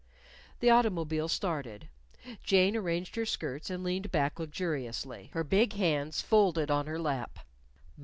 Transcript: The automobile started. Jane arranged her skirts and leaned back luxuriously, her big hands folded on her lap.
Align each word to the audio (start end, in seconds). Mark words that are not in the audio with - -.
The 0.61 0.71
automobile 0.71 1.27
started. 1.27 1.87
Jane 2.43 2.75
arranged 2.75 3.15
her 3.17 3.25
skirts 3.27 3.69
and 3.69 3.83
leaned 3.83 4.09
back 4.11 4.39
luxuriously, 4.39 5.29
her 5.33 5.43
big 5.43 5.73
hands 5.73 6.21
folded 6.23 6.71
on 6.71 6.87
her 6.87 6.97
lap. 6.97 7.37